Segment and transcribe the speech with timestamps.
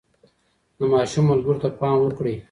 [0.77, 2.35] د ماشوم ملګرو ته پام وکړئ.